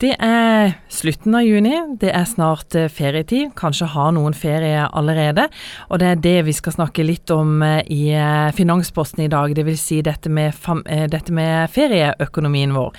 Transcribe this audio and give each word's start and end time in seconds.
Det 0.00 0.14
er 0.16 0.78
slutten 0.88 1.34
av 1.36 1.42
juni, 1.44 1.74
det 2.00 2.08
er 2.16 2.24
snart 2.24 2.72
eh, 2.72 2.86
ferietid. 2.88 3.50
Kanskje 3.58 3.84
har 3.92 4.14
noen 4.16 4.32
ferie 4.32 4.86
allerede. 4.96 5.44
Og 5.92 6.00
det 6.00 6.06
er 6.08 6.22
det 6.24 6.32
vi 6.46 6.54
skal 6.56 6.72
snakke 6.72 7.04
litt 7.04 7.28
om 7.34 7.60
eh, 7.60 7.82
i 7.84 8.06
eh, 8.16 8.48
Finansposten 8.56 9.26
i 9.26 9.28
dag. 9.28 9.52
Dvs. 9.58 9.82
Si 9.90 9.98
dette 10.06 10.32
med, 10.32 10.56
dette 11.12 11.34
med 11.36 11.68
ferieøkonomien 11.74 12.72
vår. 12.72 12.96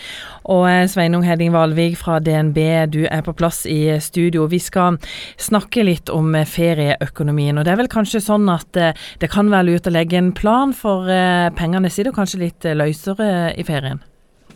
Og 0.54 0.68
Sveinung 0.94 1.26
Hedding 1.26 1.56
Valvik 1.56 1.98
fra 1.98 2.20
DNB, 2.22 2.62
du 2.94 3.00
er 3.10 3.26
på 3.26 3.34
plass 3.34 3.64
i 3.66 3.98
studio. 3.98 4.46
Vi 4.54 4.62
skal 4.62 5.02
snakke 5.42 5.88
litt 5.88 6.14
om 6.14 6.38
ferieøkonomien. 6.38 7.58
Og 7.58 7.66
det 7.66 7.74
er 7.74 7.82
vel 7.82 7.90
kanskje 7.90 8.22
sånn 8.28 8.46
at 8.54 8.78
det 8.78 9.34
kan 9.34 9.50
være 9.50 9.72
lurt 9.72 9.90
å 9.90 9.98
legge 9.98 10.22
en 10.22 10.30
plan 10.38 10.70
for 10.70 11.10
pengene 11.58 11.90
sine, 11.90 12.14
og 12.14 12.22
kanskje 12.22 12.46
litt 12.46 12.72
løsere 12.78 13.56
i 13.58 13.66
ferien? 13.66 14.06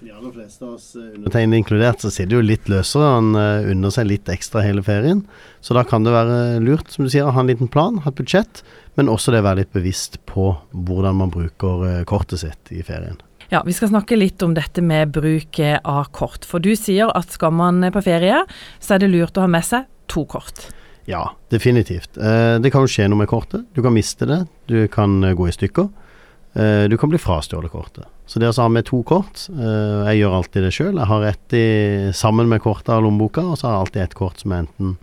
De 0.05 0.11
aller 0.11 0.31
fleste 0.31 0.65
av 0.65 0.73
oss, 0.73 0.95
eh, 0.95 1.01
undertegnede 1.17 1.57
inkludert, 1.57 2.01
så 2.01 2.11
sitter 2.13 2.37
jo 2.37 2.45
litt 2.45 2.67
løsere. 2.69 3.07
Han 3.15 3.31
uh, 3.33 3.65
unner 3.71 3.93
seg 3.93 4.05
litt 4.05 4.29
ekstra 4.29 4.61
hele 4.61 4.83
ferien. 4.86 5.23
Så 5.65 5.73
da 5.73 5.82
kan 5.87 6.05
det 6.05 6.13
være 6.13 6.59
lurt, 6.61 6.91
som 6.93 7.07
du 7.07 7.09
sier, 7.09 7.25
å 7.25 7.33
ha 7.33 7.41
en 7.41 7.50
liten 7.50 7.71
plan, 7.71 7.97
ha 8.04 8.11
et 8.11 8.19
budsjett. 8.19 8.61
Men 8.99 9.10
også 9.10 9.33
det 9.33 9.41
å 9.41 9.47
være 9.47 9.63
litt 9.63 9.73
bevisst 9.73 10.19
på 10.29 10.51
hvordan 10.71 11.18
man 11.23 11.33
bruker 11.33 11.82
uh, 11.82 12.04
kortet 12.05 12.43
sitt 12.43 12.69
i 12.75 12.86
ferien. 12.86 13.18
Ja, 13.49 13.63
Vi 13.65 13.73
skal 13.77 13.89
snakke 13.89 14.18
litt 14.18 14.41
om 14.46 14.54
dette 14.57 14.82
med 14.86 15.13
bruk 15.15 15.57
av 15.82 16.11
kort. 16.13 16.46
For 16.46 16.61
du 16.61 16.75
sier 16.77 17.10
at 17.18 17.33
skal 17.33 17.54
man 17.57 17.82
på 17.93 18.05
ferie, 18.05 18.43
så 18.77 18.96
er 18.96 19.05
det 19.05 19.13
lurt 19.13 19.37
å 19.37 19.46
ha 19.46 19.49
med 19.49 19.65
seg 19.65 19.89
to 20.11 20.25
kort. 20.29 20.68
Ja, 21.10 21.32
definitivt. 21.54 22.13
Uh, 22.18 22.61
det 22.61 22.69
kan 22.74 22.85
jo 22.85 22.93
skje 22.93 23.10
noe 23.10 23.25
med 23.25 23.32
kortet. 23.33 23.65
Du 23.74 23.82
kan 23.82 23.93
miste 23.97 24.29
det. 24.29 24.43
Du 24.69 24.83
kan 24.85 25.18
gå 25.33 25.49
i 25.49 25.57
stykker. 25.57 25.89
Du 26.55 26.95
kan 26.97 27.11
bli 27.11 27.19
frastjålet 27.19 27.73
kortet. 27.73 28.05
Så 28.25 28.41
det 28.41 28.50
å 28.50 28.55
ha 28.57 28.69
med 28.73 28.87
to 28.87 29.01
kort 29.05 29.46
uh, 29.54 30.05
Jeg 30.09 30.23
gjør 30.23 30.39
alltid 30.39 30.65
det 30.65 30.71
sjøl. 30.73 30.96
Jeg 30.97 31.09
har 31.11 31.27
ett 31.29 31.57
i, 31.57 31.65
sammen 32.17 32.50
med 32.50 32.63
kortet 32.63 32.95
av 32.95 33.03
lommeboka, 33.05 33.44
og 33.45 33.59
så 33.59 33.67
har 33.67 33.75
jeg 33.75 33.83
alltid 33.86 34.05
et 34.05 34.17
kort 34.17 34.41
som 34.41 34.55
jeg 34.55 34.66
enten 34.66 34.95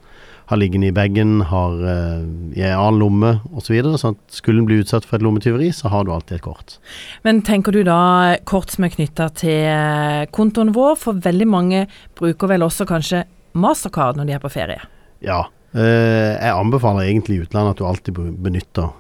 har 0.51 0.59
liggende 0.59 0.88
i 0.91 0.95
bagen, 0.95 1.37
har 1.49 1.77
uh, 1.87 2.24
i 2.59 2.65
en 2.66 2.74
annen 2.74 2.99
lomme 3.01 3.30
osv. 3.52 3.68
Så 3.68 3.77
videre, 3.77 4.01
sånn 4.01 4.18
at 4.18 4.40
skulle 4.40 4.60
en 4.60 4.66
bli 4.68 4.80
utsatt 4.82 5.07
for 5.07 5.16
et 5.16 5.24
lommetyveri, 5.24 5.71
så 5.73 5.93
har 5.93 6.04
du 6.04 6.12
alltid 6.12 6.40
et 6.40 6.45
kort. 6.45 6.77
Men 7.24 7.40
tenker 7.46 7.73
du 7.73 7.84
da 7.87 8.01
kort 8.49 8.74
som 8.74 8.88
er 8.88 8.93
knytta 8.96 9.30
til 9.38 9.71
eh, 9.71 10.27
kontoen 10.34 10.74
vår? 10.74 10.99
For 10.99 11.23
veldig 11.23 11.49
mange 11.49 11.87
bruker 12.18 12.51
vel 12.51 12.66
også 12.66 12.88
kanskje 12.90 13.23
mastercard 13.55 14.18
når 14.18 14.29
de 14.29 14.37
er 14.37 14.43
på 14.43 14.52
ferie? 14.52 14.82
Ja. 15.24 15.45
Jeg 15.73 16.52
anbefaler 16.52 17.07
egentlig 17.07 17.38
i 17.38 17.45
utlandet 17.46 17.73
at 17.73 17.79
du 17.80 17.87
alltid 17.88 18.18
benytter 18.45 18.90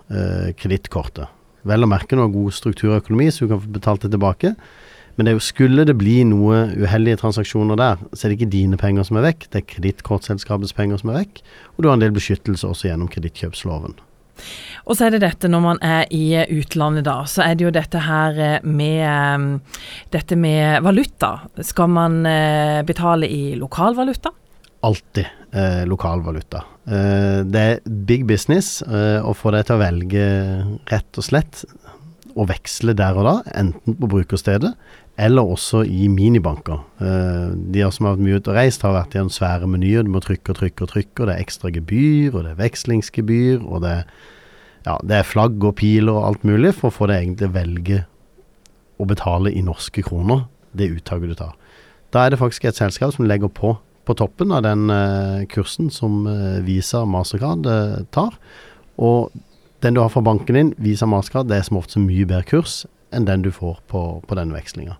kredittkortet. 0.56 1.28
Vel 1.68 1.84
å 1.84 1.90
merke 1.90 2.18
noe 2.18 2.32
god 2.32 2.54
økonomi, 2.98 3.30
så 3.30 3.44
du 3.44 3.52
kan 3.52 3.62
få 3.62 3.74
betalt 3.76 4.02
det 4.02 4.12
tilbake. 4.14 4.54
Men 5.16 5.28
det 5.28 5.34
jo, 5.36 5.42
skulle 5.44 5.84
det 5.84 5.94
bli 6.00 6.22
noe 6.24 6.64
uheldige 6.72 7.20
transaksjoner 7.20 7.76
der, 7.76 8.00
så 8.12 8.24
er 8.24 8.32
det 8.32 8.38
ikke 8.40 8.54
dine 8.54 8.78
penger 8.80 9.04
som 9.04 9.18
er 9.20 9.26
vekk, 9.28 9.50
det 9.52 9.60
er 9.60 9.68
kredittkortselskapets 9.74 10.72
penger 10.76 11.02
som 11.02 11.12
er 11.12 11.20
vekk. 11.20 11.42
Og 11.76 11.84
du 11.84 11.90
har 11.90 11.98
en 11.98 12.04
del 12.04 12.14
beskyttelse 12.16 12.68
også 12.68 12.88
gjennom 12.88 13.10
kredittkjøpsloven. 13.12 13.98
Og 14.88 14.96
så 14.96 15.06
er 15.06 15.14
det 15.14 15.22
dette 15.22 15.50
når 15.52 15.62
man 15.62 15.80
er 15.84 16.06
i 16.10 16.24
utlandet, 16.56 17.04
da. 17.06 17.20
Så 17.28 17.44
er 17.44 17.54
det 17.54 17.66
jo 17.66 17.74
dette 17.74 18.00
her 18.02 18.64
med 18.64 19.60
dette 20.10 20.38
med 20.40 20.80
valuta. 20.82 21.34
Skal 21.60 21.92
man 21.92 22.22
eh, 22.26 22.80
betale 22.88 23.28
i 23.28 23.52
lokalvaluta? 23.60 24.32
Alltid 24.88 25.28
eh, 25.52 25.84
lokalvaluta. 25.86 26.64
Eh, 26.86 27.40
det 27.46 27.62
er 27.62 27.94
big 28.08 28.26
business 28.26 28.80
eh, 28.82 29.20
å 29.22 29.34
få 29.38 29.52
deg 29.54 29.68
til 29.68 29.78
å 29.78 29.82
velge 29.82 30.24
rett 30.90 31.20
og 31.20 31.26
slett 31.26 31.62
å 32.32 32.46
veksle 32.48 32.94
der 32.96 33.18
og 33.20 33.28
da, 33.28 33.34
enten 33.60 33.94
på 34.00 34.08
brukerstedet 34.10 34.72
eller 35.20 35.44
også 35.54 35.82
i 35.84 36.08
minibanker. 36.08 36.80
Eh, 37.04 37.52
de 37.74 37.84
som 37.92 38.08
har 38.08 38.16
vært 38.16 38.26
mye 38.26 38.40
ute 38.40 38.50
og 38.50 38.56
reist, 38.56 38.82
har 38.82 38.96
vært 38.96 39.14
i 39.14 39.20
en 39.20 39.30
svære 39.30 39.68
menyer. 39.68 40.06
Du 40.06 40.10
må 40.14 40.22
trykke 40.24 40.54
og 40.54 40.58
trykke 40.58 40.86
og 40.86 40.92
trykke, 40.94 41.16
og 41.20 41.28
det 41.28 41.34
er 41.34 41.44
ekstra 41.44 41.72
gebyr, 41.74 42.32
og 42.32 42.40
det 42.40 42.54
er 42.54 42.62
vekslingsgebyr, 42.62 43.60
og 43.60 43.84
det, 43.84 43.96
ja, 44.88 44.96
det 45.04 45.18
er 45.18 45.28
flagg 45.28 45.62
og 45.62 45.76
piler 45.78 46.16
og 46.16 46.30
alt 46.30 46.48
mulig 46.48 46.72
for 46.78 46.88
å 46.88 46.96
få 46.96 47.10
deg 47.12 47.26
egentlig 47.26 47.50
å 47.50 47.56
velge 47.58 48.00
å 48.96 49.08
betale 49.08 49.52
i 49.52 49.62
norske 49.64 50.04
kroner, 50.06 50.46
det 50.72 50.90
uttaket 50.96 51.34
du 51.34 51.38
tar. 51.38 51.54
Da 52.12 52.24
er 52.24 52.32
det 52.32 52.40
faktisk 52.40 52.64
et 52.68 52.80
selskap 52.80 53.12
som 53.14 53.28
legger 53.28 53.52
på 53.52 53.76
på 54.04 54.16
toppen 54.18 54.52
av 54.52 54.64
den 54.66 54.90
eh, 54.90 55.46
kursen 55.52 55.90
som 55.90 56.26
eh, 56.26 56.60
Visa 56.66 57.04
Mastercard 57.04 57.66
eh, 57.66 57.98
tar. 58.10 58.34
Og 58.98 59.32
den 59.82 59.94
du 59.94 60.02
har 60.02 60.10
fra 60.14 60.22
banken 60.22 60.58
din, 60.58 60.74
Visa 60.82 61.06
Mastercard, 61.06 61.50
det 61.50 61.58
er 61.58 61.66
som 61.66 61.78
ofte 61.80 62.02
mye 62.02 62.26
bedre 62.26 62.46
kurs 62.48 62.82
enn 63.12 63.26
den 63.28 63.44
du 63.44 63.50
får 63.54 63.80
på, 63.90 64.02
på 64.26 64.38
denne 64.38 64.56
vekslinga. 64.56 64.96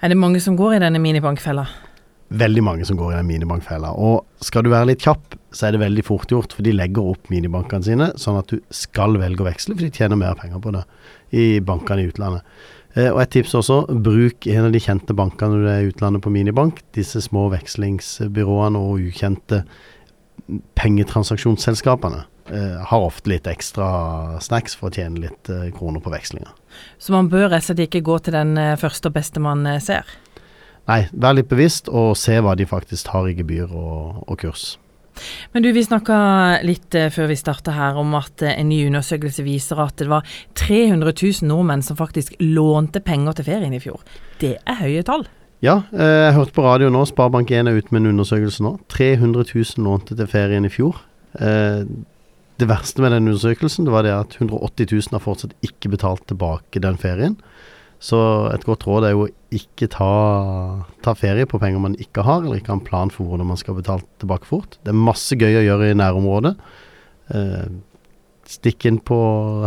Er 0.00 0.12
det 0.12 0.18
mange 0.18 0.40
som 0.40 0.56
går 0.58 0.78
i 0.78 0.82
denne 0.82 1.00
minibankfella? 1.02 1.66
Veldig 2.30 2.62
mange 2.64 2.86
som 2.88 2.98
går 2.98 3.12
i 3.12 3.18
den 3.18 3.28
minibankfella. 3.28 3.92
Og 3.96 4.24
skal 4.44 4.64
du 4.64 4.72
være 4.72 4.92
litt 4.92 5.04
kjapp, 5.04 5.36
så 5.52 5.66
er 5.66 5.74
det 5.74 5.82
veldig 5.82 6.04
fort 6.06 6.30
gjort, 6.30 6.54
for 6.54 6.66
de 6.66 6.74
legger 6.74 7.12
opp 7.12 7.30
minibankene 7.32 7.86
sine 7.86 8.10
sånn 8.20 8.38
at 8.40 8.52
du 8.52 8.60
skal 8.74 9.18
velge 9.20 9.42
å 9.42 9.48
veksle, 9.48 9.76
for 9.76 9.86
de 9.86 9.94
tjener 9.94 10.20
mer 10.20 10.38
penger 10.38 10.62
på 10.62 10.74
det 10.76 10.84
i 11.36 11.46
bankene 11.64 12.04
i 12.04 12.10
utlandet. 12.10 12.46
Eh, 12.94 13.10
og 13.12 13.20
et 13.22 13.32
tips 13.34 13.54
også, 13.58 13.80
bruk 14.02 14.46
en 14.50 14.66
av 14.68 14.74
de 14.74 14.82
kjente 14.82 15.14
bankene 15.16 15.54
når 15.54 15.62
du 15.62 15.70
er 15.70 15.84
i 15.84 15.92
utlandet 15.92 16.24
på 16.24 16.34
minibank. 16.34 16.82
Disse 16.96 17.22
små 17.22 17.48
vekslingsbyråene 17.52 18.80
og 18.80 19.06
ukjente 19.10 19.64
pengetransaksjonsselskapene 20.78 22.24
eh, 22.50 22.80
har 22.90 23.06
ofte 23.06 23.30
litt 23.30 23.46
ekstra 23.50 24.40
snacks 24.42 24.74
for 24.78 24.90
å 24.90 24.94
tjene 24.94 25.22
litt 25.26 25.50
eh, 25.52 25.68
kroner 25.76 26.02
på 26.02 26.12
vekslinga. 26.12 26.50
Så 26.98 27.14
man 27.14 27.30
bør 27.30 27.50
rett 27.50 27.64
og 27.64 27.70
slett 27.70 27.86
ikke 27.86 28.04
gå 28.06 28.18
til 28.24 28.36
den 28.36 28.56
eh, 28.58 28.76
første 28.80 29.10
og 29.10 29.16
beste 29.18 29.42
man 29.42 29.66
eh, 29.68 29.80
ser? 29.82 30.08
Nei, 30.90 31.04
vær 31.12 31.36
litt 31.36 31.50
bevisst 31.50 31.90
og 31.92 32.16
se 32.18 32.40
hva 32.42 32.56
de 32.58 32.66
faktisk 32.66 33.12
har 33.14 33.28
i 33.30 33.36
gebyr 33.38 33.70
og, 33.70 34.24
og 34.26 34.38
kurs. 34.40 34.72
Men 35.52 35.64
du, 35.64 35.70
vi 35.74 35.82
snakka 35.84 36.16
litt 36.66 36.94
uh, 36.96 37.08
før 37.12 37.30
vi 37.30 37.38
starta 37.38 37.74
her 37.76 37.98
om 38.00 38.14
at 38.18 38.44
uh, 38.44 38.52
en 38.52 38.70
ny 38.70 38.82
undersøkelse 38.88 39.44
viser 39.46 39.80
at 39.82 39.96
det 40.00 40.08
var 40.10 40.26
300 40.58 41.12
000 41.14 41.50
nordmenn 41.50 41.84
som 41.86 41.98
faktisk 41.98 42.36
lånte 42.42 43.02
penger 43.04 43.38
til 43.38 43.50
ferien 43.50 43.76
i 43.76 43.82
fjor. 43.82 44.02
Det 44.40 44.56
er 44.58 44.80
høye 44.82 45.04
tall? 45.06 45.26
Ja, 45.64 45.80
uh, 45.92 46.04
jeg 46.26 46.36
hørte 46.38 46.56
på 46.56 46.66
radio 46.66 46.92
nå, 46.92 47.04
Sparebank1 47.08 47.70
er 47.70 47.80
ute 47.80 47.94
med 47.94 48.04
en 48.04 48.14
undersøkelse 48.14 48.64
nå. 48.66 48.76
300 48.92 49.50
000 49.52 49.86
lånte 49.86 50.16
til 50.18 50.30
ferien 50.30 50.68
i 50.68 50.72
fjor. 50.72 51.06
det 52.60 52.66
verste 52.68 53.00
med 53.00 53.12
den 53.14 53.28
undersøkelsen 53.30 53.86
det 53.86 53.92
var 53.94 54.02
det 54.02 54.10
at 54.10 54.34
180 54.40 54.88
000 54.90 55.14
har 55.14 55.22
fortsatt 55.22 55.52
ikke 55.64 55.92
betalt 55.92 56.26
tilbake 56.28 56.82
den 56.82 56.98
ferien. 56.98 57.36
Så 58.00 58.18
et 58.54 58.64
godt 58.64 58.86
råd 58.88 59.04
er 59.04 59.12
jo 59.12 59.26
ikke 59.52 59.90
ta, 59.92 60.10
ta, 61.04 61.12
ferie 61.18 61.44
på 61.48 61.60
penger 61.60 61.82
man 61.82 61.98
ikke 62.00 62.24
har, 62.24 62.40
eller 62.40 62.60
ikke 62.60 62.72
ha 62.72 62.78
en 62.78 62.86
plan 62.86 63.12
for 63.12 63.28
hvordan 63.28 63.50
man 63.50 63.60
skal 63.60 63.76
betale 63.76 64.06
tilbake 64.22 64.48
fort. 64.48 64.78
Det 64.80 64.94
er 64.94 65.04
masse 65.10 65.36
gøy 65.36 65.58
å 65.60 65.66
gjøre 65.66 65.90
i 65.90 65.98
nærområdet. 66.00 66.54
Eh, 67.36 67.66
stikk 68.50 68.88
inn 68.88 69.02
på 69.04 69.18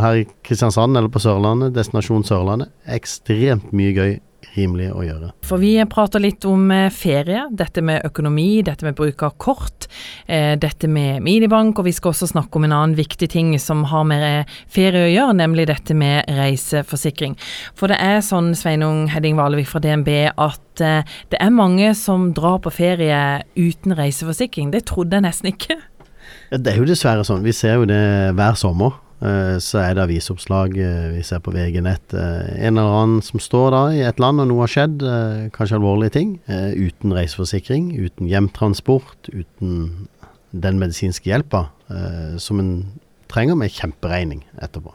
her 0.02 0.24
i 0.24 0.28
Kristiansand 0.46 0.98
eller 0.98 1.14
på 1.14 1.22
Sørlandet, 1.22 1.76
destinasjon 1.78 2.26
Sørlandet. 2.28 2.74
Ekstremt 2.98 3.70
mye 3.76 3.94
gøy 3.94 4.16
rimelig 4.56 4.90
å 4.94 5.04
gjøre. 5.06 5.32
For 5.46 5.62
vi 5.62 5.76
prater 5.90 6.24
litt 6.24 6.46
om 6.50 6.72
eh, 6.74 6.90
ferie, 6.94 7.46
dette 7.52 7.84
med 7.86 8.04
økonomi, 8.08 8.64
dette 8.66 8.86
med 8.88 8.98
bruk 8.98 9.24
av 9.26 9.36
kort, 9.42 9.88
eh, 10.26 10.54
dette 10.60 10.90
med 10.92 11.24
minibank, 11.26 11.80
og 11.80 11.88
vi 11.88 11.96
skal 11.96 12.14
også 12.14 12.32
snakke 12.34 12.60
om 12.60 12.68
en 12.68 12.76
annen 12.76 12.98
viktig 12.98 13.30
ting 13.34 13.54
som 13.62 13.86
har 13.92 14.08
med 14.10 14.52
ferie 14.72 15.08
å 15.08 15.14
gjøre, 15.14 15.38
nemlig 15.42 15.68
dette 15.72 15.96
med 15.98 16.30
reiseforsikring. 16.32 17.38
For 17.80 17.92
det 17.92 18.00
er 18.04 18.22
sånn, 18.26 18.54
Sveinung 18.58 19.08
Hedding 19.14 19.40
Valevik 19.40 19.72
fra 19.72 19.82
DNB, 19.84 20.12
at 20.32 20.84
eh, 20.84 21.16
det 21.34 21.42
er 21.42 21.56
mange 21.56 21.94
som 21.98 22.32
drar 22.38 22.60
på 22.64 22.74
ferie 22.74 23.44
uten 23.56 23.98
reiseforsikring. 23.98 24.74
Det 24.74 24.86
trodde 24.90 25.20
jeg 25.20 25.28
nesten 25.28 25.54
ikke. 25.54 25.80
Det 26.54 26.70
er 26.70 26.78
jo 26.78 26.88
dessverre 26.88 27.26
sånn. 27.26 27.44
Vi 27.46 27.54
ser 27.56 27.80
jo 27.82 27.88
det 27.90 28.04
hver 28.38 28.58
sommer. 28.60 29.00
Eh, 29.24 29.58
så 29.64 29.80
er 29.80 29.96
det 29.96 30.04
avisoppslag 30.04 30.74
eh, 30.76 31.12
vi 31.14 31.22
ser 31.24 31.40
på 31.44 31.54
VG-nett. 31.56 32.16
Eh, 32.18 32.66
en 32.68 32.76
eller 32.76 32.98
annen 33.00 33.22
som 33.24 33.40
står 33.40 33.70
da 33.72 33.84
i 33.96 34.02
et 34.04 34.20
land 34.20 34.44
og 34.44 34.50
noe 34.50 34.66
har 34.66 34.74
skjedd, 34.74 35.06
kanskje 35.56 35.80
alvorlige 35.80 36.16
ting, 36.18 36.34
uten 36.48 37.16
reiseforsikring, 37.16 37.94
uten 37.96 38.28
hjemtransport, 38.28 39.32
uten 39.32 40.10
den 40.52 40.82
medisinske 40.82 41.32
hjelpa 41.32 41.66
som 42.42 42.60
en 42.62 42.74
trenger, 43.32 43.58
med 43.58 43.74
kjemperegning 43.74 44.44
etterpå. 44.62 44.94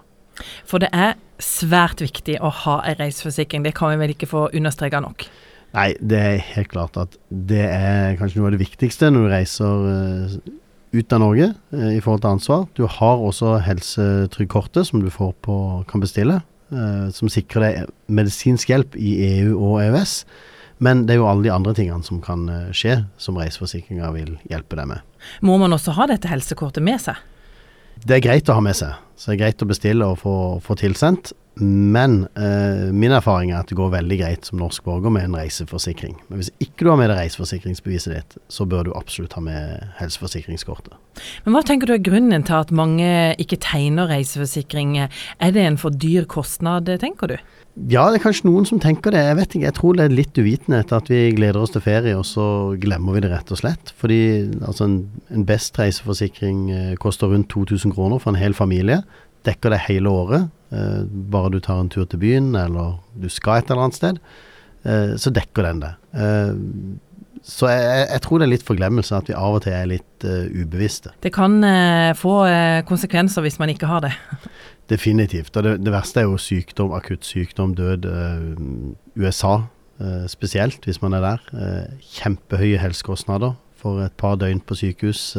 For 0.68 0.82
det 0.82 0.90
er 0.94 1.16
svært 1.42 2.02
viktig 2.02 2.36
å 2.44 2.50
ha 2.64 2.78
en 2.86 2.98
reiseforsikring, 3.00 3.64
det 3.66 3.74
kan 3.78 3.94
vi 3.94 4.02
vel 4.02 4.14
ikke 4.14 4.30
få 4.30 4.48
understreka 4.54 5.00
nok? 5.02 5.26
Nei, 5.74 5.90
det 6.00 6.20
er 6.20 6.44
helt 6.54 6.70
klart 6.72 6.96
at 7.00 7.18
det 7.28 7.64
er 7.66 8.16
kanskje 8.20 8.40
noe 8.40 8.50
av 8.50 8.56
det 8.56 8.62
viktigste 8.62 9.10
når 9.12 9.26
du 9.26 9.32
reiser 9.32 9.88
ut 10.92 11.12
av 11.12 11.22
Norge 11.22 11.52
eh, 11.72 11.96
i 11.96 12.02
forhold 12.04 12.22
til 12.24 12.34
ansvar. 12.36 12.66
Du 12.78 12.84
har 12.88 13.24
også 13.24 13.58
helsetrygdkortet 13.64 14.88
som 14.88 15.02
du 15.02 15.10
får 15.12 15.34
på, 15.44 15.56
kan 15.90 16.02
bestille, 16.02 16.40
eh, 16.72 17.08
som 17.14 17.30
sikrer 17.32 17.66
deg 17.66 17.90
medisinsk 18.06 18.72
hjelp 18.72 18.96
i 18.96 19.16
EU 19.38 19.56
og 19.56 19.82
EØS. 19.84 20.22
Men 20.84 21.06
det 21.06 21.16
er 21.16 21.20
jo 21.20 21.26
alle 21.26 21.48
de 21.48 21.52
andre 21.52 21.74
tingene 21.74 22.06
som 22.06 22.22
kan 22.24 22.46
eh, 22.52 22.70
skje, 22.76 23.00
som 23.20 23.38
reiseforsikringa 23.40 24.12
vil 24.14 24.36
hjelpe 24.50 24.78
deg 24.78 24.92
med. 24.92 25.18
Må 25.44 25.58
man 25.60 25.74
også 25.76 25.96
ha 25.98 26.08
dette 26.10 26.30
helsekortet 26.30 26.84
med 26.84 27.02
seg? 27.02 27.18
Det 27.98 28.18
er 28.18 28.24
greit 28.24 28.48
å 28.48 28.54
ha 28.54 28.62
med 28.62 28.78
seg. 28.78 28.94
Så 29.18 29.32
det 29.32 29.38
er 29.38 29.44
greit 29.46 29.62
å 29.64 29.68
bestille 29.68 30.06
og 30.06 30.20
få, 30.22 30.34
få 30.62 30.78
tilsendt. 30.78 31.32
Men 31.60 32.20
eh, 32.38 32.88
min 32.94 33.12
erfaring 33.14 33.50
er 33.50 33.62
at 33.62 33.70
det 33.70 33.78
går 33.78 33.90
veldig 33.96 34.18
greit 34.20 34.46
som 34.46 34.60
norsk 34.60 34.84
borger 34.86 35.10
med 35.14 35.26
en 35.26 35.36
reiseforsikring. 35.40 36.14
Men 36.28 36.40
hvis 36.40 36.52
ikke 36.62 36.86
du 36.86 36.92
har 36.92 37.00
med 37.00 37.10
deg 37.10 37.18
reiseforsikringsbeviset 37.18 38.14
ditt, 38.14 38.38
så 38.52 38.66
bør 38.68 38.88
du 38.88 38.92
absolutt 38.94 39.34
ha 39.34 39.42
med 39.42 39.88
helseforsikringskortet. 39.98 40.94
Men 41.44 41.56
hva 41.56 41.64
tenker 41.66 41.90
du 41.90 41.96
er 41.96 42.04
grunnen 42.04 42.46
til 42.46 42.58
at 42.60 42.74
mange 42.74 43.08
ikke 43.42 43.58
tegner 43.64 44.10
reiseforsikring? 44.12 44.96
Er 45.02 45.54
det 45.54 45.64
en 45.64 45.80
for 45.80 45.94
dyr 45.94 46.28
kostnad, 46.30 46.90
tenker 47.02 47.34
du? 47.34 47.38
Ja, 47.86 48.08
det 48.10 48.18
er 48.18 48.24
kanskje 48.24 48.48
noen 48.48 48.66
som 48.66 48.80
tenker 48.82 49.14
det. 49.14 49.20
Jeg 49.22 49.36
vet 49.38 49.52
ikke. 49.54 49.66
Jeg 49.68 49.76
tror 49.76 49.98
det 49.98 50.06
er 50.08 50.14
litt 50.14 50.38
uvitenhet 50.38 50.92
at 50.94 51.10
vi 51.10 51.20
gleder 51.36 51.60
oss 51.62 51.74
til 51.74 51.84
ferie, 51.84 52.16
og 52.18 52.26
så 52.26 52.46
glemmer 52.80 53.14
vi 53.14 53.22
det 53.22 53.30
rett 53.30 53.52
og 53.54 53.60
slett. 53.60 53.92
Fordi 54.00 54.20
altså, 54.66 54.88
en, 54.88 54.96
en 55.34 55.46
best 55.46 55.78
reiseforsikring 55.78 56.64
eh, 56.74 56.96
koster 56.98 57.30
rundt 57.30 57.50
2000 57.54 57.94
kroner 57.94 58.18
for 58.22 58.34
en 58.34 58.40
hel 58.40 58.56
familie. 58.56 59.02
Dekker 59.48 59.72
det 59.72 59.82
hele 59.88 60.12
året. 60.12 60.48
Eh, 60.70 61.04
bare 61.32 61.52
du 61.52 61.60
tar 61.64 61.80
en 61.80 61.88
tur 61.88 62.04
til 62.04 62.20
byen, 62.20 62.52
eller 62.58 62.98
du 63.16 63.28
skal 63.32 63.62
et 63.62 63.70
eller 63.70 63.86
annet 63.86 63.96
sted, 63.96 64.18
eh, 64.84 65.14
så 65.16 65.32
dekker 65.32 65.64
den 65.64 65.80
det. 65.84 65.92
Eh, 66.12 66.50
så 67.48 67.70
jeg, 67.70 68.08
jeg, 68.10 68.20
tror 68.24 68.40
det 68.40 68.48
er 68.48 68.52
litt 68.52 68.66
forglemmelse 68.66 69.16
at 69.16 69.30
vi 69.30 69.36
av 69.38 69.56
og 69.56 69.62
til 69.64 69.72
er 69.72 69.86
litt 69.88 70.24
ubevisste. 70.52 71.14
Det 71.22 71.30
kan 71.32 71.62
få 72.18 72.34
konsekvenser 72.84 73.44
hvis 73.46 73.56
man 73.62 73.70
ikke 73.72 73.88
har 73.88 74.02
det. 74.04 74.10
Definitivt. 74.92 75.54
Og 75.56 75.64
det, 75.64 75.76
det, 75.86 75.92
verste 75.94 76.20
er 76.20 76.26
jo 76.26 76.36
sykdom, 76.42 76.92
akutt 76.98 77.24
sykdom, 77.24 77.76
død. 77.78 78.10
USA 79.16 79.54
spesielt, 80.28 80.82
hvis 80.84 81.00
man 81.00 81.14
er 81.16 81.24
der. 81.24 81.46
kjempehøye 82.18 82.82
helsekostnader 82.82 83.54
for 83.78 84.02
et 84.02 84.18
par 84.18 84.36
døgn 84.36 84.60
på 84.60 84.76
sykehus. 84.82 85.38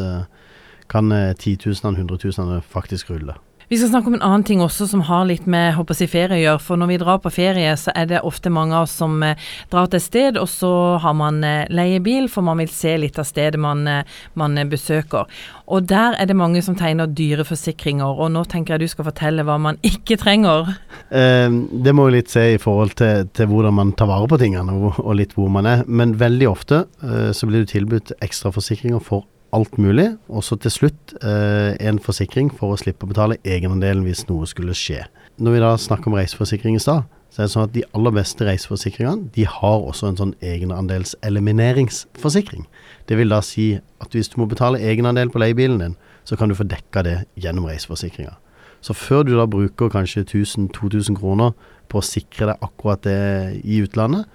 kan 0.90 1.14
titusenene, 1.38 2.00
hundretusenene 2.00 2.64
faktisk 2.64 3.12
rulle. 3.12 3.38
Vi 3.70 3.78
skal 3.78 3.90
snakke 3.92 4.10
om 4.10 4.16
en 4.18 4.24
annen 4.26 4.44
ting 4.44 4.64
også 4.66 4.88
som 4.90 5.04
har 5.06 5.28
litt 5.30 5.46
med 5.46 5.76
håper 5.78 6.00
jeg, 6.02 6.10
ferie 6.10 6.40
å 6.40 6.42
gjøre. 6.42 6.62
For 6.66 6.82
når 6.82 6.90
vi 6.90 6.96
drar 7.04 7.20
på 7.22 7.30
ferie, 7.30 7.76
så 7.78 7.94
er 7.94 8.08
det 8.10 8.24
ofte 8.26 8.50
mange 8.50 8.74
av 8.74 8.88
oss 8.88 8.96
som 8.98 9.22
eh, 9.22 9.38
drar 9.70 9.92
til 9.92 10.00
et 10.00 10.06
sted, 10.08 10.40
og 10.42 10.50
så 10.50 10.72
har 11.04 11.14
man 11.14 11.38
eh, 11.46 11.70
leiebil, 11.70 12.26
for 12.34 12.48
man 12.48 12.58
vil 12.64 12.74
se 12.74 12.96
litt 12.98 13.22
av 13.22 13.30
stedet 13.30 13.62
man, 13.62 13.86
eh, 13.86 14.18
man 14.34 14.58
besøker. 14.74 15.30
Og 15.70 15.86
der 15.86 16.18
er 16.18 16.26
det 16.26 16.40
mange 16.42 16.66
som 16.66 16.80
tegner 16.82 17.14
dyre 17.14 17.46
forsikringer, 17.46 18.10
og 18.10 18.34
nå 18.34 18.42
tenker 18.50 18.74
jeg 18.74 18.88
du 18.90 18.96
skal 18.96 19.12
fortelle 19.12 19.46
hva 19.46 19.62
man 19.62 19.78
ikke 19.86 20.18
trenger. 20.18 20.74
Eh, 21.14 21.54
det 21.54 21.94
må 21.94 22.10
vi 22.10 22.18
litt 22.18 22.34
se 22.34 22.56
i 22.56 22.62
forhold 22.62 22.98
til, 22.98 23.30
til, 23.38 23.54
hvordan 23.54 23.78
man 23.84 23.94
tar 23.94 24.10
vare 24.10 24.34
på 24.34 24.42
tingene, 24.42 24.82
og, 24.98 25.14
litt 25.14 25.38
hvor 25.38 25.54
man 25.54 25.70
er. 25.70 25.86
Men 25.86 26.18
veldig 26.18 26.50
ofte 26.50 26.88
eh, 27.06 27.30
så 27.38 27.46
blir 27.46 27.70
du 27.70 27.76
tilbudt 27.78 28.18
ekstraforsikringer 28.18 29.06
for 29.06 29.30
alt 29.56 29.78
mulig. 29.82 30.10
Og 30.30 30.44
så 30.46 30.56
til 30.62 30.72
slutt 30.74 31.16
eh, 31.24 31.72
en 31.80 32.00
forsikring 32.04 32.50
for 32.56 32.74
å 32.74 32.80
slippe 32.80 33.06
å 33.06 33.12
betale 33.12 33.42
egenandelen 33.44 34.06
hvis 34.08 34.28
noe 34.30 34.46
skulle 34.50 34.74
skje. 34.78 35.02
Når 35.40 35.52
vi 35.56 35.64
da 35.64 35.72
snakker 35.80 36.08
om 36.12 36.18
reiseforsikring 36.20 36.76
i 36.76 36.84
stad, 36.84 37.02
så 37.30 37.38
er 37.42 37.46
det 37.46 37.54
sånn 37.54 37.68
at 37.68 37.76
de 37.76 37.90
aller 37.96 38.14
beste 38.16 38.46
reiseforsikringene 38.48 39.30
de 39.36 39.44
har 39.48 39.80
også 39.86 40.06
en 40.10 40.20
sånn 40.20 40.36
egenandelselimineringsforsikring. 40.44 42.64
Det 43.08 43.16
vil 43.20 43.32
da 43.32 43.40
si 43.46 43.68
at 44.02 44.10
hvis 44.16 44.32
du 44.34 44.36
må 44.42 44.46
betale 44.50 44.82
egenandel 44.82 45.30
på 45.32 45.42
leiebilen 45.42 45.80
din, 45.82 45.96
så 46.26 46.34
kan 46.38 46.48
du 46.50 46.56
få 46.58 46.70
dekka 46.70 47.00
det 47.06 47.18
gjennom 47.40 47.68
reiseforsikringa. 47.70 48.34
Så 48.82 48.94
før 48.96 49.24
du 49.28 49.34
da 49.36 49.46
bruker 49.50 49.92
kanskje 49.92 50.24
1000-2000 50.24 51.18
kroner 51.20 51.52
på 51.92 52.00
å 52.00 52.06
sikre 52.06 52.46
deg 52.52 52.58
akkurat 52.66 53.02
det 53.06 53.20
i 53.64 53.82
utlandet, 53.84 54.26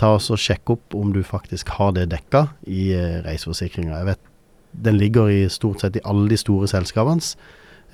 ta 0.00 0.14
og 0.16 0.40
sjekk 0.40 0.70
opp 0.74 0.94
om 0.96 1.12
du 1.14 1.22
faktisk 1.26 1.68
har 1.76 1.90
det 1.96 2.10
dekka 2.10 2.46
i 2.66 2.92
eh, 2.96 3.20
reiseforsikringa. 3.26 3.98
Jeg 4.00 4.08
vet 4.08 4.22
den 4.72 4.98
ligger 5.00 5.30
i 5.30 5.44
stort 5.52 5.82
sett 5.84 5.96
i 5.96 6.04
alle 6.08 6.28
de 6.32 6.38
store 6.40 6.68
selskapenes 6.70 7.34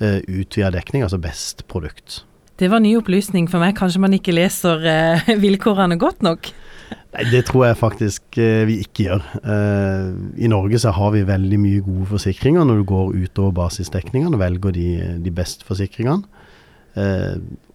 uh, 0.01 0.19
utvida 0.27 0.71
dekning, 0.73 1.03
altså 1.03 1.19
best 1.21 1.67
produkt. 1.67 2.23
Det 2.59 2.67
var 2.67 2.81
ny 2.83 2.97
opplysning 2.99 3.47
for 3.47 3.63
meg. 3.63 3.77
Kanskje 3.77 4.01
man 4.03 4.15
ikke 4.15 4.35
leser 4.35 4.83
uh, 4.83 5.29
vilkårene 5.45 5.95
godt 5.99 6.25
nok? 6.25 6.49
Nei, 6.89 7.25
Det 7.31 7.45
tror 7.47 7.69
jeg 7.69 7.79
faktisk 7.79 8.39
uh, 8.39 8.63
vi 8.67 8.81
ikke 8.83 9.05
gjør. 9.07 9.27
Uh, 9.43 10.09
I 10.35 10.51
Norge 10.51 10.81
så 10.83 10.91
har 10.95 11.13
vi 11.15 11.27
veldig 11.27 11.59
mye 11.61 11.83
gode 11.85 12.09
forsikringer 12.11 12.67
når 12.67 12.81
du 12.81 12.89
går 12.91 13.13
utover 13.15 13.55
basisdekningene 13.61 14.35
og 14.35 14.43
velger 14.43 14.75
de, 14.75 14.89
de 15.23 15.35
beste 15.35 15.67
forsikringene. 15.67 16.27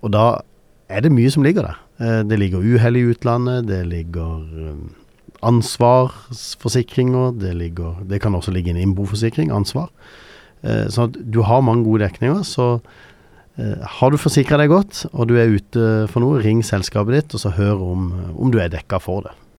Og 0.04 0.10
da 0.12 0.24
er 0.92 1.00
det 1.00 1.12
mye 1.14 1.30
som 1.32 1.44
ligger 1.46 1.64
der. 1.64 2.24
det 2.28 2.36
ligger 2.36 2.60
uhell 2.60 2.98
i 2.98 3.04
utlandet, 3.08 3.68
det 3.70 3.78
ligger 3.88 4.42
ansvarsforsikringer. 5.44 7.34
Det, 7.40 7.54
ligger, 7.58 8.00
det 8.08 8.20
kan 8.24 8.34
også 8.34 8.54
ligge 8.54 8.70
en 8.72 8.80
innboforsikring, 8.80 9.52
ansvar. 9.54 9.90
Eh, 10.64 10.88
så 10.88 11.08
du 11.12 11.42
har 11.46 11.64
mange 11.64 11.84
gode 11.84 12.04
dekninger. 12.04 12.42
Så 12.48 12.80
eh, 13.58 13.78
har 13.98 14.10
du 14.10 14.20
forsikra 14.20 14.58
deg 14.60 14.72
godt, 14.72 15.04
og 15.12 15.28
du 15.30 15.36
er 15.38 15.52
ute 15.52 16.08
for 16.12 16.24
noe, 16.24 16.42
ring 16.44 16.64
selskapet 16.66 17.18
ditt 17.18 17.36
og 17.36 17.44
så 17.44 17.54
hør 17.54 17.76
om, 17.92 18.12
om 18.34 18.52
du 18.54 18.58
er 18.62 18.72
dekka 18.72 19.00
for 19.02 19.28
det. 19.28 19.34